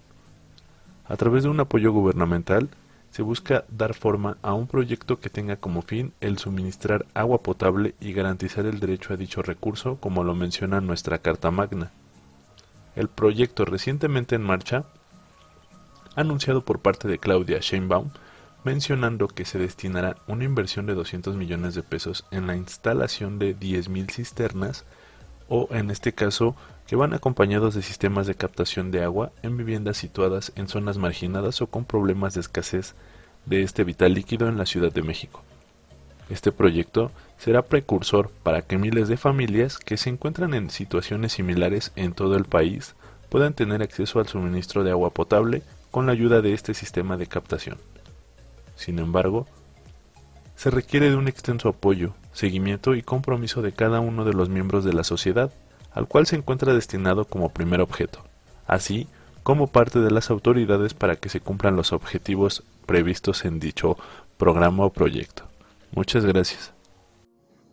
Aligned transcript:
A 1.06 1.16
través 1.16 1.42
de 1.42 1.48
un 1.48 1.60
apoyo 1.60 1.92
gubernamental, 1.92 2.68
se 3.12 3.22
busca 3.22 3.64
dar 3.68 3.92
forma 3.92 4.38
a 4.42 4.54
un 4.54 4.66
proyecto 4.66 5.20
que 5.20 5.28
tenga 5.28 5.56
como 5.56 5.82
fin 5.82 6.14
el 6.22 6.38
suministrar 6.38 7.04
agua 7.12 7.42
potable 7.42 7.94
y 8.00 8.14
garantizar 8.14 8.64
el 8.64 8.80
derecho 8.80 9.12
a 9.12 9.18
dicho 9.18 9.42
recurso, 9.42 9.96
como 9.96 10.24
lo 10.24 10.34
menciona 10.34 10.80
nuestra 10.80 11.18
Carta 11.18 11.50
Magna. 11.50 11.92
El 12.96 13.08
proyecto 13.08 13.66
recientemente 13.66 14.34
en 14.34 14.42
marcha, 14.42 14.84
anunciado 16.16 16.64
por 16.64 16.80
parte 16.80 17.06
de 17.06 17.18
Claudia 17.18 17.58
Sheinbaum, 17.60 18.10
mencionando 18.64 19.28
que 19.28 19.44
se 19.44 19.58
destinará 19.58 20.16
una 20.26 20.44
inversión 20.44 20.86
de 20.86 20.94
200 20.94 21.36
millones 21.36 21.74
de 21.74 21.82
pesos 21.82 22.24
en 22.30 22.46
la 22.46 22.56
instalación 22.56 23.38
de 23.38 23.54
10.000 23.54 24.10
cisternas 24.10 24.86
o 25.48 25.68
en 25.70 25.90
este 25.90 26.14
caso 26.14 26.56
que 26.86 26.96
van 26.96 27.14
acompañados 27.14 27.74
de 27.74 27.82
sistemas 27.82 28.26
de 28.26 28.34
captación 28.34 28.90
de 28.90 29.02
agua 29.02 29.32
en 29.42 29.56
viviendas 29.56 29.96
situadas 29.96 30.52
en 30.56 30.68
zonas 30.68 30.98
marginadas 30.98 31.60
o 31.60 31.66
con 31.66 31.84
problemas 31.84 32.34
de 32.34 32.40
escasez 32.40 32.94
de 33.46 33.62
este 33.62 33.84
vital 33.84 34.14
líquido 34.14 34.48
en 34.48 34.58
la 34.58 34.66
Ciudad 34.66 34.92
de 34.92 35.02
México. 35.02 35.42
Este 36.30 36.52
proyecto 36.52 37.10
será 37.38 37.62
precursor 37.62 38.30
para 38.42 38.62
que 38.62 38.78
miles 38.78 39.08
de 39.08 39.16
familias 39.16 39.78
que 39.78 39.96
se 39.96 40.10
encuentran 40.10 40.54
en 40.54 40.70
situaciones 40.70 41.32
similares 41.32 41.92
en 41.96 42.12
todo 42.14 42.36
el 42.36 42.44
país 42.44 42.94
puedan 43.28 43.54
tener 43.54 43.82
acceso 43.82 44.20
al 44.20 44.28
suministro 44.28 44.84
de 44.84 44.92
agua 44.92 45.10
potable 45.10 45.62
con 45.90 46.06
la 46.06 46.12
ayuda 46.12 46.40
de 46.40 46.54
este 46.54 46.74
sistema 46.74 47.16
de 47.16 47.26
captación. 47.26 47.78
Sin 48.76 48.98
embargo, 48.98 49.46
se 50.56 50.70
requiere 50.70 51.10
de 51.10 51.16
un 51.16 51.28
extenso 51.28 51.68
apoyo, 51.68 52.14
seguimiento 52.32 52.94
y 52.94 53.02
compromiso 53.02 53.62
de 53.62 53.72
cada 53.72 54.00
uno 54.00 54.24
de 54.24 54.32
los 54.32 54.48
miembros 54.48 54.84
de 54.84 54.92
la 54.92 55.04
sociedad, 55.04 55.52
al 55.92 56.06
cual 56.06 56.26
se 56.26 56.36
encuentra 56.36 56.72
destinado 56.72 57.24
como 57.24 57.50
primer 57.50 57.80
objeto, 57.80 58.24
así 58.66 59.08
como 59.42 59.66
parte 59.66 59.98
de 59.98 60.10
las 60.10 60.30
autoridades 60.30 60.94
para 60.94 61.16
que 61.16 61.28
se 61.28 61.40
cumplan 61.40 61.76
los 61.76 61.92
objetivos 61.92 62.62
previstos 62.86 63.44
en 63.44 63.58
dicho 63.58 63.96
programa 64.36 64.86
o 64.86 64.92
proyecto. 64.92 65.44
Muchas 65.92 66.24
gracias. 66.24 66.72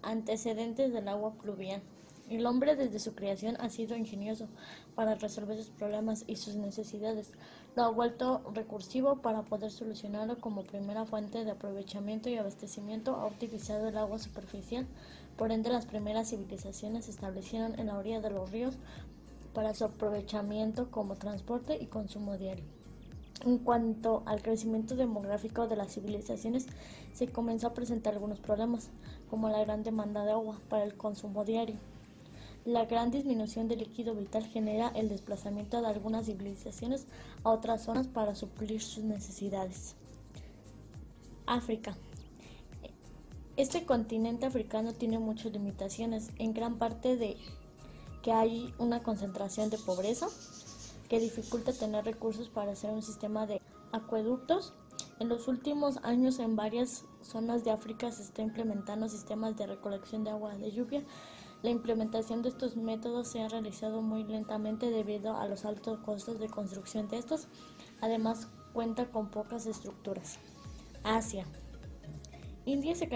Antecedentes 0.03 0.93
del 0.93 1.07
agua 1.07 1.33
pluvial. 1.33 1.81
El 2.29 2.45
hombre 2.45 2.75
desde 2.75 2.99
su 2.99 3.15
creación 3.15 3.57
ha 3.59 3.69
sido 3.69 3.97
ingenioso 3.97 4.47
para 4.93 5.15
resolver 5.15 5.57
sus 5.57 5.71
problemas 5.71 6.25
y 6.27 6.35
sus 6.35 6.55
necesidades. 6.55 7.31
Lo 7.75 7.83
ha 7.83 7.89
vuelto 7.89 8.41
recursivo 8.53 9.15
para 9.15 9.41
poder 9.41 9.71
solucionarlo 9.71 10.39
como 10.39 10.63
primera 10.63 11.05
fuente 11.05 11.43
de 11.43 11.51
aprovechamiento 11.51 12.29
y 12.29 12.37
abastecimiento. 12.37 13.15
Ha 13.15 13.25
utilizado 13.25 13.87
el 13.87 13.97
agua 13.97 14.19
superficial. 14.19 14.85
Por 15.37 15.51
ende, 15.51 15.71
las 15.71 15.87
primeras 15.87 16.29
civilizaciones 16.29 17.05
se 17.05 17.11
establecieron 17.11 17.79
en 17.79 17.87
la 17.87 17.97
orilla 17.97 18.21
de 18.21 18.29
los 18.29 18.51
ríos 18.51 18.75
para 19.53 19.73
su 19.73 19.85
aprovechamiento 19.85 20.91
como 20.91 21.15
transporte 21.15 21.79
y 21.81 21.87
consumo 21.87 22.37
diario. 22.37 22.65
En 23.45 23.57
cuanto 23.57 24.21
al 24.25 24.41
crecimiento 24.41 24.95
demográfico 24.95 25.67
de 25.67 25.77
las 25.77 25.93
civilizaciones, 25.93 26.67
se 27.13 27.27
comenzó 27.27 27.67
a 27.67 27.73
presentar 27.73 28.13
algunos 28.13 28.39
problemas, 28.39 28.89
como 29.29 29.49
la 29.49 29.63
gran 29.63 29.83
demanda 29.83 30.25
de 30.25 30.31
agua 30.31 30.59
para 30.67 30.83
el 30.83 30.97
consumo 30.97 31.45
diario. 31.45 31.77
La 32.65 32.85
gran 32.85 33.11
disminución 33.11 33.69
del 33.69 33.79
líquido 33.79 34.13
vital 34.13 34.45
genera 34.45 34.89
el 34.89 35.07
desplazamiento 35.07 35.81
de 35.81 35.87
algunas 35.87 36.25
civilizaciones 36.25 37.07
a 37.43 37.51
otras 37.51 37.83
zonas 37.83 38.07
para 38.07 38.35
suplir 38.35 38.81
sus 38.81 39.05
necesidades. 39.05 39.95
África. 41.45 41.95
Este 43.55 43.85
continente 43.85 44.45
africano 44.45 44.93
tiene 44.93 45.17
muchas 45.17 45.53
limitaciones, 45.53 46.31
en 46.37 46.53
gran 46.53 46.77
parte 46.77 47.15
de 47.15 47.37
que 48.21 48.33
hay 48.33 48.73
una 48.77 49.01
concentración 49.01 49.69
de 49.69 49.77
pobreza 49.77 50.27
que 51.09 51.19
dificulta 51.19 51.73
tener 51.73 52.05
recursos 52.05 52.49
para 52.49 52.71
hacer 52.71 52.91
un 52.91 53.01
sistema 53.01 53.45
de 53.45 53.61
acueductos. 53.91 54.73
En 55.19 55.27
los 55.27 55.47
últimos 55.47 55.97
años 56.03 56.39
en 56.39 56.55
varias 56.55 57.05
zonas 57.21 57.63
de 57.65 57.71
África 57.71 58.11
se 58.11 58.23
está 58.23 58.41
implementando 58.41 59.09
sistemas 59.09 59.57
de 59.57 59.67
recolección 59.67 60.23
de 60.23 60.29
agua 60.29 60.55
de 60.55 60.71
lluvia 60.71 61.03
la 61.61 61.71
implementación 61.71 62.41
de 62.41 62.49
estos 62.49 62.77
métodos 62.77 63.27
se 63.27 63.41
ha 63.41 63.49
realizado 63.49 64.01
muy 64.01 64.23
lentamente 64.23 64.89
debido 64.89 65.35
a 65.35 65.45
los 65.45 65.65
altos 65.65 65.99
costos 65.99 66.39
de 66.39 66.47
construcción 66.47 67.09
de 67.09 67.17
estos. 67.17 67.49
Además, 67.99 68.47
cuenta 68.71 69.11
con 69.11 69.29
pocas 69.29 69.65
estructuras. 69.65 70.39
Asia. 71.03 71.45
India 72.65 72.95
se 72.95 73.09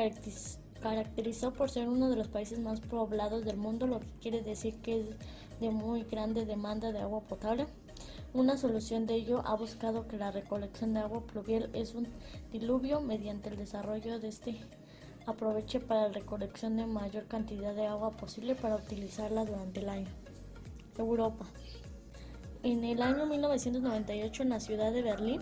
caracterizó 0.81 1.54
por 1.54 1.70
ser 1.70 1.88
uno 1.88 2.10
de 2.10 2.18
los 2.18 2.28
países 2.28 2.60
más 2.60 2.81
poblados 2.81 3.46
del 3.46 3.56
mundo, 3.56 3.88
lo 3.88 4.02
que 4.02 4.12
quiere 4.20 4.42
decir 4.42 4.81
que 4.81 5.00
es 5.00 5.06
de 5.62 5.70
muy 5.70 6.04
grande 6.04 6.46
demanda 6.46 6.92
de 6.92 7.00
agua 7.00 7.22
potable. 7.22 7.66
Una 8.33 8.57
solución 8.57 9.05
de 9.05 9.13
ello 9.13 9.44
ha 9.45 9.55
buscado 9.55 10.07
que 10.07 10.17
la 10.17 10.31
recolección 10.31 10.95
de 10.95 11.01
agua 11.01 11.21
pluvial 11.21 11.69
es 11.73 11.94
un 11.94 12.07
diluvio 12.51 12.99
mediante 12.99 13.49
el 13.49 13.57
desarrollo 13.57 14.19
de 14.19 14.29
este 14.29 14.59
aproveche 15.27 15.79
para 15.79 16.07
la 16.07 16.13
recolección 16.13 16.75
de 16.75 16.88
mayor 16.88 17.27
cantidad 17.27 17.75
de 17.75 17.85
agua 17.85 18.09
posible 18.09 18.55
para 18.55 18.77
utilizarla 18.77 19.45
durante 19.45 19.81
el 19.81 19.89
año. 19.89 20.07
Europa. 20.97 21.45
En 22.63 22.83
el 22.83 23.03
año 23.03 23.27
1998 23.27 24.41
en 24.41 24.50
la 24.50 24.59
ciudad 24.59 24.91
de 24.91 25.03
Berlín, 25.03 25.41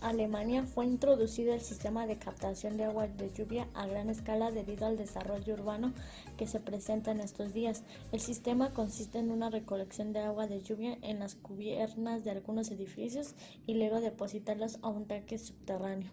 Alemania, 0.00 0.64
fue 0.64 0.86
introducido 0.86 1.54
el 1.54 1.60
sistema 1.60 2.06
de 2.06 2.18
captación 2.18 2.76
de 2.76 2.84
agua 2.84 3.08
de 3.08 3.30
lluvia 3.32 3.68
a 3.74 3.86
gran 3.86 4.10
escala 4.10 4.50
debido 4.50 4.86
al 4.86 4.96
desarrollo 4.96 5.54
urbano 5.54 5.92
que 6.36 6.46
se 6.46 6.60
presenta 6.60 7.10
en 7.10 7.20
estos 7.20 7.52
días. 7.52 7.82
El 8.12 8.20
sistema 8.20 8.72
consiste 8.72 9.18
en 9.18 9.30
una 9.30 9.50
recolección 9.50 10.12
de 10.12 10.20
agua 10.20 10.46
de 10.46 10.62
lluvia 10.62 10.98
en 11.02 11.18
las 11.18 11.34
cubiernas 11.34 12.24
de 12.24 12.30
algunos 12.30 12.70
edificios 12.70 13.34
y 13.66 13.74
luego 13.74 14.00
depositarlas 14.00 14.78
a 14.82 14.88
un 14.88 15.06
tanque 15.06 15.38
subterráneo. 15.38 16.10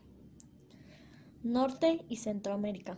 Norte 1.43 2.05
y 2.09 2.17
Centroamérica. 2.17 2.97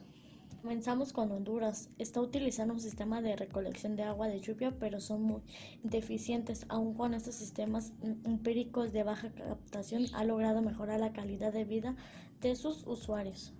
Comenzamos 0.65 1.13
con 1.13 1.31
Honduras. 1.31 1.89
Está 1.99 2.21
utilizando 2.21 2.73
un 2.73 2.79
sistema 2.79 3.21
de 3.21 3.35
recolección 3.35 3.95
de 3.95 4.01
agua 4.01 4.27
de 4.27 4.39
lluvia, 4.39 4.73
pero 4.79 4.99
son 4.99 5.21
muy 5.21 5.43
deficientes. 5.83 6.65
Aún 6.69 6.95
con 6.95 7.13
estos 7.13 7.35
sistemas 7.35 7.93
empíricos 8.01 8.91
de 8.91 9.03
baja 9.03 9.29
captación, 9.29 10.07
ha 10.15 10.23
logrado 10.23 10.63
mejorar 10.63 10.99
la 10.99 11.13
calidad 11.13 11.53
de 11.53 11.65
vida 11.65 11.95
de 12.41 12.55
sus 12.55 12.83
usuarios. 12.87 13.53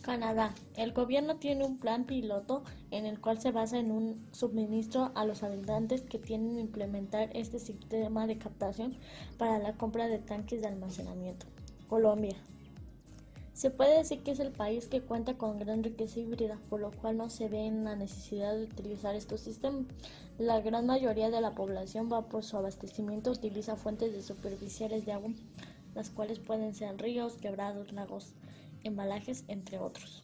Canadá. 0.00 0.54
El 0.76 0.94
gobierno 0.94 1.36
tiene 1.36 1.66
un 1.66 1.76
plan 1.76 2.06
piloto 2.06 2.64
en 2.90 3.04
el 3.04 3.20
cual 3.20 3.38
se 3.38 3.52
basa 3.52 3.78
en 3.78 3.90
un 3.90 4.26
suministro 4.32 5.12
a 5.14 5.26
los 5.26 5.42
habitantes 5.42 6.00
que 6.00 6.18
tienen 6.18 6.58
implementar 6.58 7.28
este 7.34 7.58
sistema 7.58 8.26
de 8.26 8.38
captación 8.38 8.96
para 9.36 9.58
la 9.58 9.76
compra 9.76 10.08
de 10.08 10.20
tanques 10.20 10.62
de 10.62 10.68
almacenamiento. 10.68 11.44
Colombia. 11.86 12.36
Se 13.56 13.70
puede 13.70 13.96
decir 13.96 14.22
que 14.22 14.32
es 14.32 14.38
el 14.38 14.52
país 14.52 14.86
que 14.86 15.00
cuenta 15.00 15.38
con 15.38 15.58
gran 15.58 15.82
riqueza 15.82 16.20
híbrida, 16.20 16.60
por 16.68 16.78
lo 16.78 16.90
cual 16.90 17.16
no 17.16 17.30
se 17.30 17.48
ve 17.48 17.64
en 17.64 17.84
la 17.84 17.96
necesidad 17.96 18.54
de 18.54 18.64
utilizar 18.64 19.14
estos 19.14 19.40
sistemas. 19.40 19.86
La 20.36 20.60
gran 20.60 20.84
mayoría 20.84 21.30
de 21.30 21.40
la 21.40 21.54
población 21.54 22.12
va 22.12 22.28
por 22.28 22.44
su 22.44 22.58
abastecimiento, 22.58 23.30
utiliza 23.30 23.76
fuentes 23.76 24.12
de 24.12 24.20
superficiales 24.20 25.06
de 25.06 25.12
agua, 25.12 25.30
las 25.94 26.10
cuales 26.10 26.38
pueden 26.38 26.74
ser 26.74 27.00
ríos, 27.00 27.38
quebrados, 27.38 27.92
lagos, 27.92 28.34
embalajes, 28.84 29.44
entre 29.48 29.78
otros. 29.78 30.22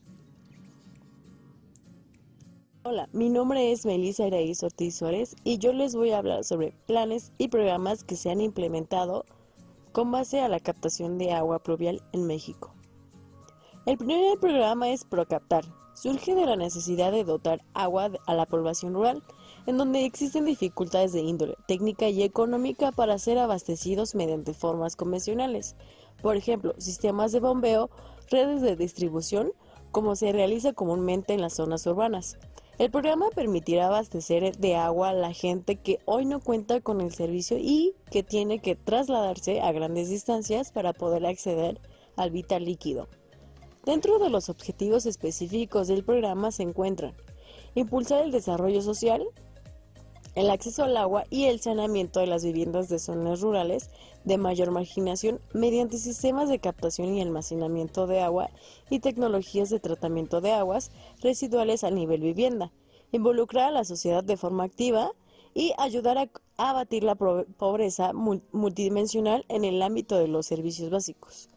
Hola, 2.82 3.08
mi 3.14 3.30
nombre 3.30 3.72
es 3.72 3.86
Melissa 3.86 4.26
Iraíz 4.26 4.62
Ortiz 4.62 4.96
Suárez 4.96 5.36
y 5.42 5.56
yo 5.56 5.72
les 5.72 5.94
voy 5.94 6.10
a 6.10 6.18
hablar 6.18 6.44
sobre 6.44 6.74
planes 6.86 7.32
y 7.38 7.48
programas 7.48 8.04
que 8.04 8.16
se 8.16 8.30
han 8.30 8.42
implementado 8.42 9.24
con 9.92 10.12
base 10.12 10.40
a 10.40 10.50
la 10.50 10.60
captación 10.60 11.16
de 11.16 11.32
agua 11.32 11.62
pluvial 11.62 12.02
en 12.12 12.26
México. 12.26 12.74
El 13.84 13.98
primer 13.98 14.38
programa 14.38 14.90
es 14.90 15.02
Procaptar. 15.02 15.64
Surge 15.94 16.36
de 16.36 16.46
la 16.46 16.54
necesidad 16.54 17.10
de 17.10 17.24
dotar 17.24 17.64
agua 17.74 18.12
a 18.26 18.34
la 18.34 18.46
población 18.46 18.94
rural, 18.94 19.24
en 19.66 19.76
donde 19.76 20.04
existen 20.04 20.44
dificultades 20.44 21.12
de 21.12 21.22
índole 21.22 21.56
técnica 21.66 22.08
y 22.08 22.22
económica 22.22 22.92
para 22.92 23.18
ser 23.18 23.38
abastecidos 23.38 24.14
mediante 24.14 24.54
formas 24.54 24.94
convencionales. 24.94 25.74
Por 26.22 26.36
ejemplo, 26.36 26.74
sistemas 26.78 27.32
de 27.32 27.40
bombeo, 27.40 27.90
redes 28.30 28.62
de 28.62 28.76
distribución, 28.76 29.50
como 29.90 30.14
se 30.14 30.30
realiza 30.30 30.74
comúnmente 30.74 31.34
en 31.34 31.40
las 31.40 31.54
zonas 31.54 31.84
urbanas. 31.84 32.38
El 32.78 32.92
programa 32.92 33.30
permitirá 33.34 33.88
abastecer 33.88 34.56
de 34.58 34.76
agua 34.76 35.08
a 35.08 35.14
la 35.14 35.32
gente 35.32 35.74
que 35.74 35.98
hoy 36.04 36.24
no 36.24 36.38
cuenta 36.38 36.80
con 36.80 37.00
el 37.00 37.12
servicio 37.12 37.58
y 37.58 37.96
que 38.12 38.22
tiene 38.22 38.60
que 38.60 38.76
trasladarse 38.76 39.60
a 39.60 39.72
grandes 39.72 40.08
distancias 40.08 40.70
para 40.70 40.92
poder 40.92 41.26
acceder 41.26 41.80
al 42.14 42.30
vital 42.30 42.64
líquido. 42.64 43.08
Dentro 43.84 44.20
de 44.20 44.30
los 44.30 44.48
objetivos 44.48 45.06
específicos 45.06 45.88
del 45.88 46.04
programa 46.04 46.52
se 46.52 46.62
encuentran 46.62 47.14
impulsar 47.74 48.22
el 48.22 48.30
desarrollo 48.30 48.80
social, 48.80 49.26
el 50.36 50.50
acceso 50.50 50.84
al 50.84 50.96
agua 50.96 51.24
y 51.30 51.46
el 51.46 51.60
saneamiento 51.60 52.20
de 52.20 52.28
las 52.28 52.44
viviendas 52.44 52.88
de 52.88 53.00
zonas 53.00 53.40
rurales 53.40 53.90
de 54.22 54.38
mayor 54.38 54.70
marginación 54.70 55.40
mediante 55.52 55.98
sistemas 55.98 56.48
de 56.48 56.60
captación 56.60 57.12
y 57.16 57.20
almacenamiento 57.20 58.06
de 58.06 58.20
agua 58.20 58.50
y 58.88 59.00
tecnologías 59.00 59.68
de 59.68 59.80
tratamiento 59.80 60.40
de 60.40 60.52
aguas 60.52 60.92
residuales 61.20 61.82
a 61.82 61.90
nivel 61.90 62.20
vivienda, 62.20 62.70
involucrar 63.10 63.70
a 63.70 63.72
la 63.72 63.84
sociedad 63.84 64.22
de 64.22 64.36
forma 64.36 64.62
activa 64.62 65.10
y 65.54 65.72
ayudar 65.76 66.18
a 66.18 66.30
abatir 66.56 67.02
la 67.02 67.16
pobreza 67.16 68.12
multidimensional 68.12 69.44
en 69.48 69.64
el 69.64 69.82
ámbito 69.82 70.18
de 70.18 70.28
los 70.28 70.46
servicios 70.46 70.88
básicos. 70.88 71.48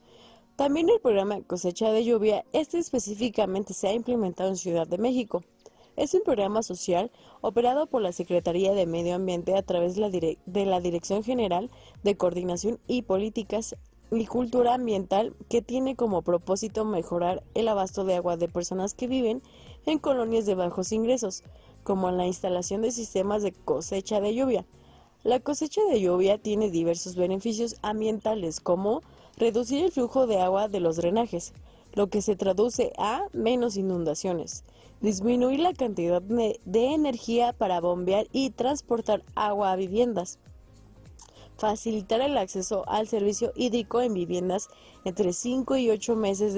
También 0.56 0.90
el 0.90 1.02
programa 1.02 1.42
cosecha 1.42 1.92
de 1.92 2.06
lluvia, 2.06 2.46
este 2.54 2.78
específicamente 2.78 3.74
se 3.74 3.90
ha 3.90 3.94
implementado 3.94 4.48
en 4.48 4.56
Ciudad 4.56 4.88
de 4.88 4.98
México. 4.98 5.44
Es 5.98 6.14
un 6.14 6.22
programa 6.24 6.64
social 6.64 7.12
operado 7.42 7.88
por 7.88 8.02
la 8.02 8.14
Secretaría 8.14 8.72
de 8.72 8.86
Medio 8.86 9.16
Ambiente 9.16 9.58
a 9.58 9.64
través 9.64 9.96
de 9.96 10.38
la, 10.66 10.80
Dirección 10.80 11.24
General 11.26 11.70
de 12.04 12.16
Coordinación 12.16 12.80
y 12.88 13.02
Políticas 13.02 13.76
y 14.12 14.26
Cultura 14.28 14.76
Ambiental 14.76 15.36
que 15.50 15.62
tiene 15.62 15.98
como 15.98 16.22
propósito 16.22 16.86
mejorar 16.86 17.44
el 17.54 17.68
abasto 17.68 18.06
de 18.06 18.16
agua 18.16 18.38
de 18.38 18.48
personas 18.48 18.94
que 18.94 19.08
viven 19.08 19.44
en 19.86 20.00
colonias 20.00 20.46
de 20.46 20.56
bajos 20.56 20.94
ingresos, 20.94 21.44
como 21.84 22.12
la 22.12 22.28
instalación 22.28 22.82
de 22.82 22.92
sistemas 22.92 23.44
de 23.44 23.52
cosecha 23.52 24.22
de 24.22 24.34
lluvia. 24.34 24.66
La 25.24 25.42
cosecha 25.42 25.82
de 25.90 26.00
lluvia 26.00 26.38
tiene 26.38 26.70
diversos 26.70 27.18
beneficios 27.18 27.76
ambientales 27.82 28.62
como 28.62 29.02
reducir 29.38 29.84
el 29.84 29.92
flujo 29.92 30.28
de 30.28 30.40
agua 30.40 30.68
de 30.68 30.80
los 30.80 30.98
drenajes, 30.98 31.54
lo 31.94 32.08
que 32.08 32.22
se 32.22 32.36
traduce 32.36 32.94
a 32.98 33.28
menos 33.34 33.78
inundaciones, 33.78 34.64
disminuir 35.02 35.60
la 35.60 35.74
cantidad 35.74 36.22
de, 36.22 36.60
energía 36.66 37.54
para 37.54 37.80
bombear 37.80 38.28
y 38.32 38.50
transportar 38.52 39.24
agua 39.36 39.72
a 39.72 39.76
viviendas, 39.76 40.40
facilitar 41.58 42.22
el 42.22 42.38
acceso 42.38 42.84
al 42.88 43.08
servicio 43.08 43.52
hídrico 43.56 44.02
en 44.02 44.14
viviendas 44.14 44.68
entre 45.06 45.32
5 45.32 45.78
y 45.78 45.90
8 45.90 46.16
meses 46.16 46.56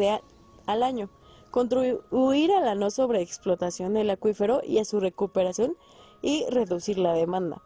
al 0.66 0.84
año, 0.84 1.10
contribuir 1.52 2.52
a 2.52 2.62
la 2.62 2.76
no 2.76 2.90
sobreexplotación 2.90 3.94
del 3.94 4.10
acuífero 4.10 4.62
y 4.64 4.80
a 4.80 4.86
su 4.86 5.00
recuperación 5.00 5.76
y 6.22 6.46
reducir 6.50 6.98
la 6.98 7.14
demanda. 7.14 7.62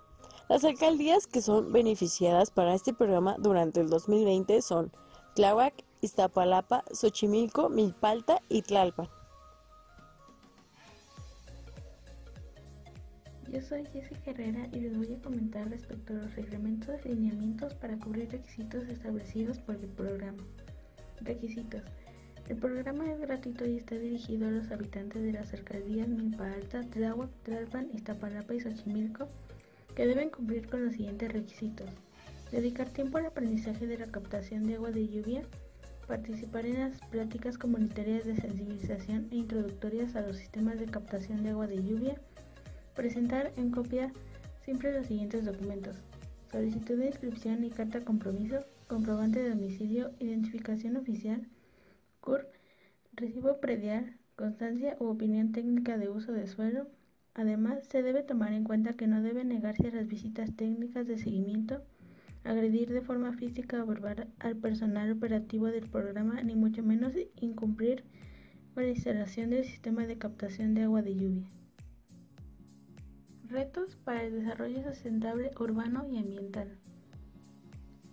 Las 0.51 0.65
alcaldías 0.65 1.27
que 1.27 1.41
son 1.41 1.71
beneficiadas 1.71 2.51
para 2.51 2.73
este 2.73 2.93
programa 2.93 3.37
durante 3.39 3.79
el 3.79 3.87
2020 3.87 4.61
son 4.61 4.91
Tláhuac, 5.33 5.73
Iztapalapa, 6.01 6.83
Xochimilco, 6.91 7.69
Milpalta 7.69 8.41
y 8.49 8.61
Tlalpan. 8.61 9.07
Yo 13.49 13.61
soy 13.61 13.85
Jessica 13.93 14.31
Herrera 14.31 14.67
y 14.73 14.81
les 14.81 14.97
voy 14.97 15.13
a 15.13 15.21
comentar 15.21 15.69
respecto 15.69 16.11
a 16.11 16.17
los 16.17 16.35
reglamentos 16.35 16.99
y 17.05 17.09
lineamientos 17.15 17.73
para 17.75 17.97
cubrir 17.97 18.29
requisitos 18.29 18.89
establecidos 18.89 19.57
por 19.59 19.75
el 19.75 19.87
programa. 19.87 20.43
Requisitos. 21.21 21.81
El 22.49 22.57
programa 22.57 23.09
es 23.09 23.21
gratuito 23.21 23.65
y 23.65 23.77
está 23.77 23.95
dirigido 23.95 24.49
a 24.49 24.51
los 24.51 24.69
habitantes 24.69 25.23
de 25.23 25.31
las 25.31 25.53
alcaldías 25.53 26.09
Milpa 26.09 26.51
Alta, 26.51 26.81
Tláhuac, 26.81 27.29
Tlalpan, 27.43 27.89
Iztapalapa 27.93 28.53
y 28.53 28.59
Xochimilco 28.59 29.29
que 29.95 30.07
deben 30.07 30.29
cumplir 30.29 30.67
con 30.67 30.85
los 30.85 30.93
siguientes 30.93 31.31
requisitos. 31.31 31.89
Dedicar 32.51 32.89
tiempo 32.89 33.17
al 33.17 33.27
aprendizaje 33.27 33.87
de 33.87 33.97
la 33.97 34.07
captación 34.07 34.65
de 34.65 34.75
agua 34.75 34.91
de 34.91 35.07
lluvia, 35.07 35.43
participar 36.07 36.65
en 36.65 36.79
las 36.79 36.99
pláticas 37.09 37.57
comunitarias 37.57 38.25
de 38.25 38.35
sensibilización 38.35 39.27
e 39.31 39.37
introductorias 39.37 40.15
a 40.15 40.21
los 40.21 40.37
sistemas 40.37 40.79
de 40.79 40.85
captación 40.85 41.43
de 41.43 41.51
agua 41.51 41.67
de 41.67 41.83
lluvia, 41.83 42.15
Presentar 42.95 43.53
en 43.55 43.71
copia 43.71 44.11
siempre 44.65 44.93
los 44.93 45.07
siguientes 45.07 45.45
documentos. 45.45 45.95
Solicitud 46.51 46.97
de 46.97 47.07
inscripción 47.07 47.63
y 47.63 47.69
carta 47.69 48.01
compromiso, 48.01 48.65
comprobante 48.87 49.41
de 49.41 49.51
domicilio, 49.51 50.11
identificación 50.19 50.97
oficial, 50.97 51.47
CUR, 52.19 52.45
recibo 53.13 53.61
predial, 53.61 54.17
constancia 54.35 54.97
u 54.99 55.05
opinión 55.05 55.53
técnica 55.53 55.97
de 55.97 56.09
uso 56.09 56.33
de 56.33 56.47
suelo. 56.47 56.87
Además, 57.33 57.87
se 57.87 58.01
debe 58.01 58.23
tomar 58.23 58.51
en 58.53 58.63
cuenta 58.63 58.93
que 58.93 59.07
no 59.07 59.21
debe 59.21 59.45
negarse 59.45 59.87
a 59.87 59.95
las 59.95 60.07
visitas 60.07 60.53
técnicas 60.55 61.07
de 61.07 61.17
seguimiento, 61.17 61.81
agredir 62.43 62.89
de 62.91 63.01
forma 63.01 63.33
física 63.33 63.83
o 63.83 63.95
al 64.39 64.57
personal 64.57 65.11
operativo 65.11 65.67
del 65.67 65.89
programa, 65.89 66.41
ni 66.41 66.55
mucho 66.55 66.83
menos 66.83 67.13
incumplir 67.37 68.03
con 68.73 68.83
la 68.83 68.89
instalación 68.89 69.49
del 69.49 69.63
sistema 69.63 70.05
de 70.05 70.17
captación 70.17 70.73
de 70.73 70.83
agua 70.83 71.01
de 71.01 71.15
lluvia. 71.15 71.49
Retos 73.47 73.97
para 73.97 74.23
el 74.23 74.33
desarrollo 74.33 74.83
sustentable 74.83 75.51
urbano 75.59 76.07
y 76.09 76.17
ambiental. 76.17 76.77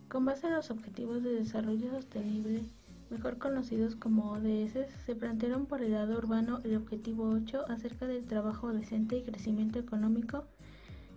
Con 0.09 0.25
base 0.25 0.47
en 0.47 0.55
los 0.55 0.71
Objetivos 0.71 1.23
de 1.23 1.31
Desarrollo 1.31 1.91
Sostenible, 1.91 2.63
mejor 3.11 3.39
conocidos 3.39 3.97
como 3.97 4.33
ODS, 4.33 4.87
se 5.07 5.15
plantearon 5.15 5.67
por 5.67 5.83
el 5.83 5.93
lado 5.93 6.19
urbano 6.19 6.61
el 6.65 6.77
Objetivo 6.77 7.29
8 7.31 7.65
acerca 7.69 8.07
del 8.07 8.25
trabajo 8.25 8.73
decente 8.73 9.17
y 9.17 9.23
crecimiento 9.23 9.79
económico 9.79 10.45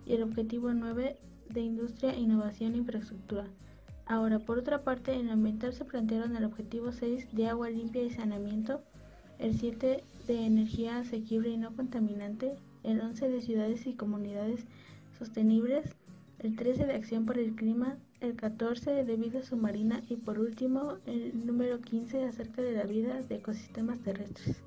y 0.06 0.14
el 0.14 0.22
Objetivo 0.22 0.72
9 0.72 1.16
de 1.50 1.60
Industria, 1.60 2.16
Innovación 2.16 2.74
e 2.74 2.78
Infraestructura. 2.78 3.46
Ahora, 4.06 4.38
por 4.38 4.58
otra 4.58 4.82
parte, 4.82 5.14
en 5.14 5.30
ambiental 5.30 5.72
se 5.72 5.84
plantearon 5.84 6.36
el 6.36 6.44
Objetivo 6.44 6.92
6 6.92 7.28
de 7.32 7.48
agua 7.48 7.70
limpia 7.70 8.02
y 8.02 8.10
saneamiento, 8.10 8.82
el 9.38 9.58
7 9.58 10.02
de 10.26 10.46
energía 10.46 10.98
asequible 10.98 11.50
y 11.50 11.56
no 11.56 11.74
contaminante, 11.74 12.54
el 12.82 13.00
11 13.00 13.28
de 13.28 13.42
ciudades 13.42 13.86
y 13.86 13.94
comunidades 13.94 14.66
sostenibles, 15.18 15.94
el 16.40 16.56
13 16.56 16.86
de 16.86 16.94
acción 16.94 17.26
por 17.26 17.38
el 17.38 17.54
clima, 17.54 17.96
el 18.22 18.36
14 18.36 19.04
de 19.04 19.16
vida 19.16 19.42
submarina 19.42 20.00
y 20.08 20.14
por 20.16 20.38
último 20.38 20.94
el 21.06 21.44
número 21.44 21.80
15 21.80 22.24
acerca 22.24 22.62
de 22.62 22.70
la 22.72 22.84
vida 22.84 23.20
de 23.20 23.34
ecosistemas 23.34 23.98
terrestres. 23.98 24.62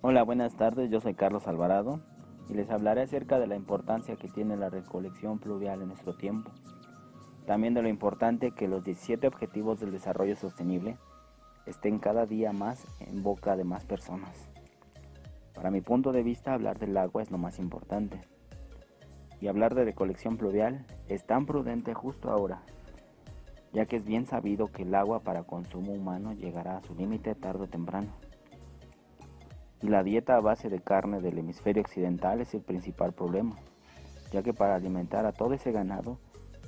Hola, 0.00 0.22
buenas 0.22 0.56
tardes, 0.56 0.90
yo 0.90 1.00
soy 1.00 1.12
Carlos 1.12 1.46
Alvarado 1.46 2.00
y 2.48 2.54
les 2.54 2.70
hablaré 2.70 3.02
acerca 3.02 3.38
de 3.38 3.46
la 3.46 3.54
importancia 3.54 4.16
que 4.16 4.28
tiene 4.28 4.56
la 4.56 4.70
recolección 4.70 5.38
pluvial 5.38 5.82
en 5.82 5.88
nuestro 5.88 6.16
tiempo. 6.16 6.52
También 7.44 7.74
de 7.74 7.82
lo 7.82 7.88
importante 7.88 8.52
que 8.52 8.66
los 8.66 8.82
17 8.82 9.26
objetivos 9.26 9.78
del 9.78 9.92
desarrollo 9.92 10.36
sostenible 10.36 10.96
estén 11.66 11.98
cada 11.98 12.24
día 12.24 12.52
más 12.52 12.86
en 13.00 13.22
boca 13.22 13.56
de 13.56 13.64
más 13.64 13.84
personas. 13.84 14.48
Para 15.54 15.70
mi 15.70 15.82
punto 15.82 16.12
de 16.12 16.22
vista, 16.22 16.54
hablar 16.54 16.78
del 16.78 16.96
agua 16.96 17.22
es 17.22 17.30
lo 17.30 17.36
más 17.36 17.58
importante. 17.58 18.22
Y 19.40 19.48
hablar 19.48 19.74
de 19.74 19.84
recolección 19.84 20.36
pluvial 20.36 20.86
es 21.08 21.24
tan 21.26 21.46
prudente 21.46 21.94
justo 21.94 22.30
ahora, 22.30 22.62
ya 23.72 23.86
que 23.86 23.96
es 23.96 24.04
bien 24.04 24.26
sabido 24.26 24.68
que 24.68 24.82
el 24.82 24.94
agua 24.94 25.20
para 25.20 25.42
consumo 25.42 25.92
humano 25.92 26.32
llegará 26.32 26.78
a 26.78 26.82
su 26.82 26.94
límite 26.94 27.34
tarde 27.34 27.64
o 27.64 27.68
temprano. 27.68 28.08
Y 29.82 29.88
la 29.88 30.02
dieta 30.02 30.36
a 30.36 30.40
base 30.40 30.70
de 30.70 30.80
carne 30.80 31.20
del 31.20 31.38
hemisferio 31.38 31.82
occidental 31.82 32.40
es 32.40 32.54
el 32.54 32.62
principal 32.62 33.12
problema, 33.12 33.56
ya 34.32 34.42
que 34.42 34.54
para 34.54 34.74
alimentar 34.74 35.26
a 35.26 35.32
todo 35.32 35.52
ese 35.52 35.70
ganado 35.72 36.18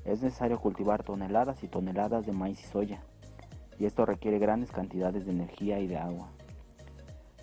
es 0.04 0.22
necesario 0.22 0.58
cultivar 0.58 1.02
toneladas 1.02 1.62
y 1.64 1.68
toneladas 1.68 2.26
de 2.26 2.32
maíz 2.32 2.60
y 2.62 2.66
soya, 2.66 3.02
y 3.78 3.86
esto 3.86 4.04
requiere 4.04 4.38
grandes 4.38 4.70
cantidades 4.70 5.24
de 5.24 5.32
energía 5.32 5.78
y 5.80 5.86
de 5.86 5.96
agua. 5.96 6.28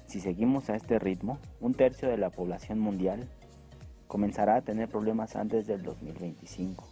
Si 0.05 0.19
seguimos 0.19 0.69
a 0.69 0.75
este 0.75 0.99
ritmo, 0.99 1.39
un 1.59 1.73
tercio 1.73 2.07
de 2.09 2.17
la 2.17 2.29
población 2.29 2.79
mundial 2.79 3.27
comenzará 4.15 4.55
a 4.55 4.61
tener 4.61 4.87
problemas 4.87 5.35
antes 5.35 5.67
del 5.67 5.83
2025 5.83 6.87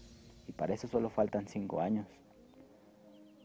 y 0.45 0.51
para 0.51 0.73
eso 0.73 0.89
solo 0.89 1.09
faltan 1.09 1.47
5 1.47 1.79
años. 1.79 2.05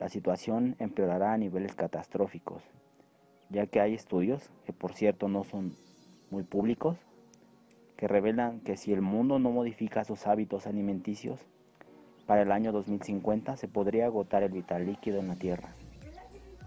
La 0.00 0.08
situación 0.08 0.74
empeorará 0.80 1.32
a 1.32 1.38
niveles 1.38 1.76
catastróficos, 1.76 2.60
ya 3.50 3.68
que 3.68 3.80
hay 3.80 3.94
estudios, 3.94 4.50
que 4.66 4.72
por 4.72 4.94
cierto 4.94 5.28
no 5.28 5.44
son 5.44 5.76
muy 6.32 6.42
públicos, 6.42 6.96
que 7.96 8.08
revelan 8.08 8.58
que 8.62 8.76
si 8.76 8.92
el 8.92 9.00
mundo 9.00 9.38
no 9.38 9.52
modifica 9.52 10.02
sus 10.02 10.26
hábitos 10.26 10.66
alimenticios, 10.66 11.38
para 12.26 12.42
el 12.42 12.50
año 12.50 12.72
2050 12.72 13.56
se 13.56 13.68
podría 13.68 14.06
agotar 14.06 14.42
el 14.42 14.50
vital 14.50 14.86
líquido 14.86 15.20
en 15.20 15.28
la 15.28 15.36
Tierra. 15.36 15.68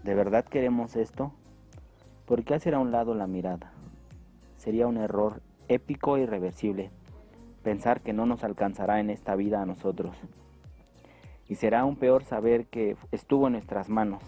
¿De 0.02 0.14
verdad 0.14 0.46
queremos 0.46 0.96
esto? 0.96 1.30
¿Por 2.24 2.42
qué 2.42 2.54
hacer 2.54 2.74
a 2.74 2.78
un 2.78 2.90
lado 2.90 3.14
la 3.14 3.26
mirada? 3.26 3.70
Sería 4.56 4.86
un 4.86 4.96
error 4.96 5.42
épico 5.68 6.16
e 6.16 6.22
irreversible 6.22 6.90
pensar 7.62 8.00
que 8.00 8.12
no 8.12 8.26
nos 8.26 8.44
alcanzará 8.44 9.00
en 9.00 9.10
esta 9.10 9.34
vida 9.36 9.62
a 9.62 9.66
nosotros. 9.66 10.16
Y 11.48 11.54
será 11.54 11.80
aún 11.80 11.96
peor 11.96 12.24
saber 12.24 12.66
que 12.66 12.96
estuvo 13.10 13.46
en 13.46 13.54
nuestras 13.54 13.88
manos, 13.88 14.22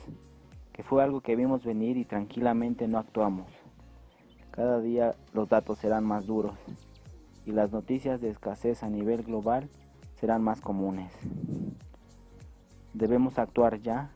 que 0.72 0.82
fue 0.82 1.02
algo 1.02 1.20
que 1.20 1.36
vimos 1.36 1.64
venir 1.64 1.96
y 1.96 2.04
tranquilamente 2.04 2.88
no 2.88 2.98
actuamos. 2.98 3.50
Cada 4.50 4.80
día 4.80 5.14
los 5.32 5.48
datos 5.48 5.78
serán 5.78 6.04
más 6.04 6.26
duros 6.26 6.56
y 7.46 7.52
las 7.52 7.72
noticias 7.72 8.20
de 8.20 8.30
escasez 8.30 8.82
a 8.82 8.88
nivel 8.88 9.22
global 9.22 9.68
serán 10.14 10.42
más 10.42 10.60
comunes. 10.60 11.12
Debemos 12.92 13.38
actuar 13.38 13.80
ya 13.80 14.10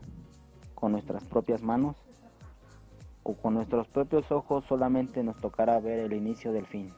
con 0.73 0.93
nuestras 0.93 1.25
propias 1.25 1.61
manos 1.61 1.97
o 3.23 3.33
con 3.33 3.53
nuestros 3.53 3.87
propios 3.87 4.31
ojos 4.31 4.63
solamente 4.65 5.23
nos 5.23 5.37
tocará 5.37 5.79
ver 5.79 5.99
el 5.99 6.13
inicio 6.13 6.53
del 6.53 6.65
fin. 6.65 6.89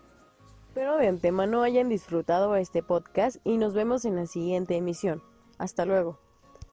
Espero 0.71 0.95
de 0.95 1.09
antemano 1.09 1.63
hayan 1.63 1.89
disfrutado 1.89 2.55
este 2.55 2.81
podcast 2.81 3.35
y 3.43 3.57
nos 3.57 3.73
vemos 3.73 4.05
en 4.05 4.15
la 4.15 4.25
siguiente 4.25 4.77
emisión. 4.77 5.21
Hasta 5.57 5.83
luego. 5.83 6.17